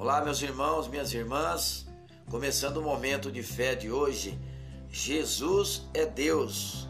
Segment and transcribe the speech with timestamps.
[0.00, 1.86] Olá, meus irmãos, minhas irmãs.
[2.30, 4.40] Começando o momento de fé de hoje,
[4.88, 6.88] Jesus é Deus.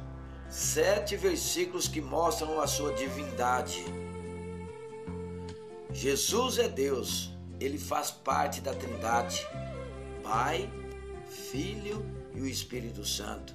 [0.49, 3.85] Sete versículos que mostram a sua divindade.
[5.93, 9.45] Jesus é Deus, ele faz parte da Trindade,
[10.23, 10.71] Pai,
[11.51, 13.53] Filho e o Espírito Santo.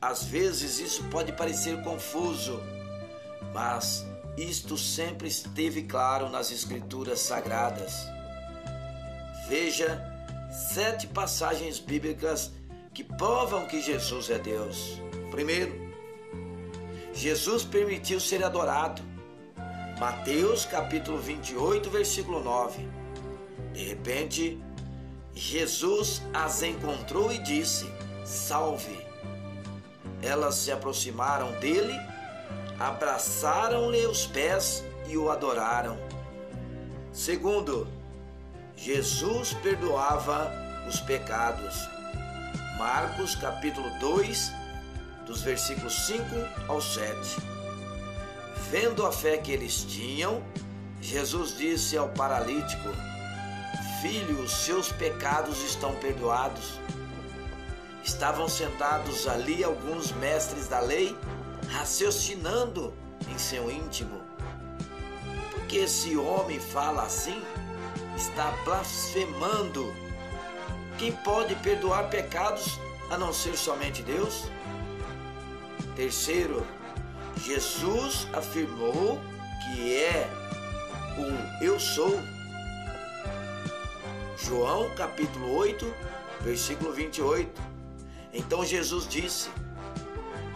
[0.00, 2.60] Às vezes isso pode parecer confuso,
[3.52, 4.06] mas
[4.38, 8.13] isto sempre esteve claro nas Escrituras Sagradas.
[9.48, 10.02] Veja
[10.50, 12.52] sete passagens bíblicas
[12.94, 15.00] que provam que Jesus é Deus.
[15.30, 15.92] Primeiro,
[17.12, 19.02] Jesus permitiu ser adorado.
[19.98, 22.88] Mateus capítulo 28, versículo 9.
[23.72, 24.62] De repente,
[25.34, 27.86] Jesus as encontrou e disse:
[28.24, 29.04] Salve.
[30.22, 31.94] Elas se aproximaram dele,
[32.78, 35.98] abraçaram-lhe os pés e o adoraram.
[37.12, 37.86] Segundo,
[38.76, 40.52] Jesus perdoava
[40.88, 41.88] os pecados.
[42.76, 44.52] Marcos capítulo 2,
[45.26, 46.24] dos versículos 5
[46.68, 47.14] ao 7.
[48.70, 50.42] Vendo a fé que eles tinham,
[51.00, 52.88] Jesus disse ao paralítico:
[54.02, 56.78] Filho, os seus pecados estão perdoados.
[58.02, 61.16] Estavam sentados ali alguns mestres da lei,
[61.70, 62.92] raciocinando
[63.28, 64.20] em seu íntimo.
[65.52, 67.40] Por que esse homem fala assim?
[68.16, 69.94] Está blasfemando.
[70.98, 72.78] Quem pode perdoar pecados
[73.10, 74.48] a não ser somente Deus?
[75.96, 76.66] Terceiro,
[77.36, 79.20] Jesus afirmou
[79.64, 80.28] que é
[81.18, 82.20] o Eu sou.
[84.36, 85.94] João capítulo 8,
[86.40, 87.62] versículo 28.
[88.32, 89.48] Então Jesus disse: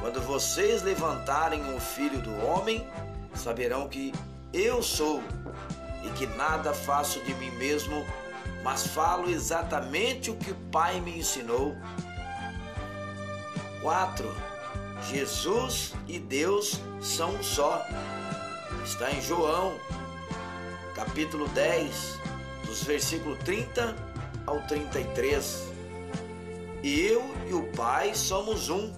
[0.01, 2.87] Quando vocês levantarem o filho do homem,
[3.35, 4.13] saberão que
[4.53, 5.23] eu sou
[6.09, 8.05] e que nada faço de mim mesmo,
[8.65, 11.77] mas falo exatamente o que o Pai me ensinou.
[13.83, 14.35] 4.
[15.09, 17.85] Jesus e Deus são um só.
[18.85, 19.79] Está em João,
[20.95, 22.19] capítulo 10,
[22.67, 23.95] dos versículos 30
[24.47, 25.69] ao 33.
[26.83, 28.93] Eu e o Pai somos um.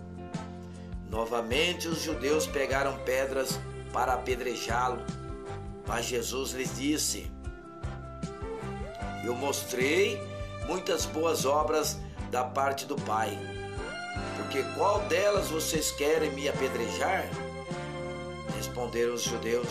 [1.08, 3.58] Novamente os judeus pegaram pedras
[3.92, 5.04] para apedrejá-lo.
[5.90, 7.28] Mas Jesus lhes disse:
[9.24, 10.16] Eu mostrei
[10.68, 11.98] muitas boas obras
[12.30, 13.36] da parte do Pai.
[14.36, 17.28] Porque qual delas vocês querem me apedrejar?
[18.56, 19.66] Responderam os judeus: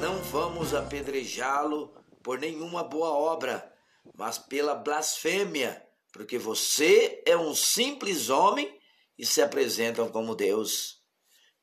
[0.00, 3.70] Não vamos apedrejá-lo por nenhuma boa obra,
[4.14, 8.80] mas pela blasfêmia, porque você é um simples homem
[9.18, 11.02] e se apresentam como Deus.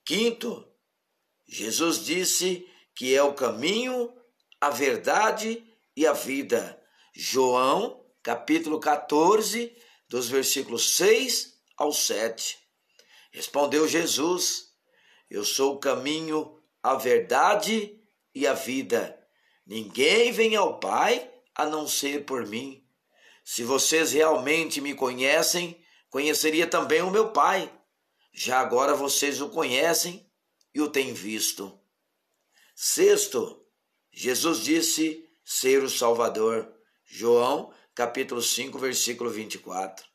[0.06, 0.72] Quinto,
[1.48, 4.14] Jesus disse que é o caminho,
[4.60, 5.64] a verdade
[5.96, 6.80] e a vida.
[7.14, 9.76] João, capítulo 14,
[10.08, 12.58] dos versículos 6 ao 7.
[13.32, 14.74] Respondeu Jesus:
[15.30, 18.00] Eu sou o caminho, a verdade
[18.34, 19.20] e a vida.
[19.66, 22.86] Ninguém vem ao Pai a não ser por mim.
[23.44, 27.72] Se vocês realmente me conhecem, conheceria também o meu Pai.
[28.32, 30.30] Já agora vocês o conhecem
[30.74, 31.80] e o têm visto.
[32.76, 33.66] Sexto,
[34.12, 36.74] Jesus disse ser o Salvador.
[37.06, 40.06] João, capítulo 5, versículo 24.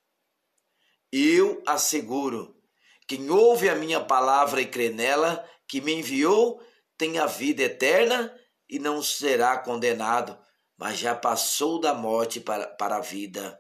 [1.13, 2.61] Eu asseguro,
[3.07, 6.61] quem ouve a minha palavra e crê nela, que me enviou,
[6.97, 8.37] tem a vida eterna
[8.69, 10.39] e não será condenado,
[10.77, 13.59] mas já passou da morte para, para a vida.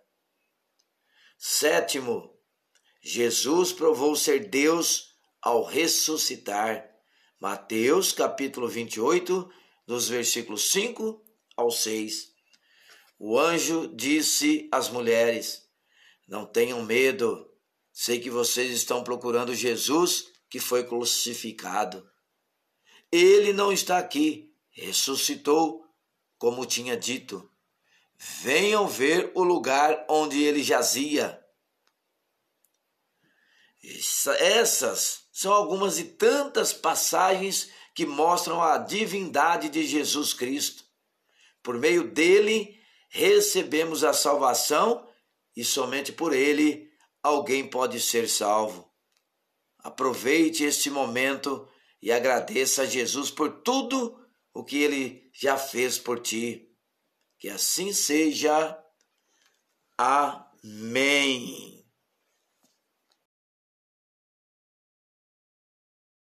[1.39, 2.37] Sétimo,
[3.01, 6.85] Jesus provou ser Deus ao ressuscitar.
[7.41, 9.49] Mateus capítulo 28,
[9.87, 11.25] dos versículos 5
[11.57, 12.33] ao 6.
[13.17, 15.69] O anjo disse às mulheres:
[16.27, 17.49] Não tenham medo,
[17.93, 22.11] sei que vocês estão procurando Jesus que foi crucificado.
[23.11, 25.87] Ele não está aqui, ressuscitou,
[26.39, 27.49] como tinha dito.
[28.17, 31.41] Venham ver o lugar onde ele jazia.
[34.41, 40.83] Essas são algumas de tantas passagens que mostram a divindade de Jesus Cristo.
[41.63, 42.77] Por meio dele,
[43.09, 45.09] recebemos a salvação
[45.55, 46.91] e somente por ele
[47.23, 48.93] alguém pode ser salvo.
[49.79, 51.69] Aproveite este momento
[52.03, 54.19] e agradeça a Jesus por tudo
[54.53, 56.69] o que ele já fez por ti.
[57.39, 58.77] Que assim seja.
[59.97, 61.78] Amém.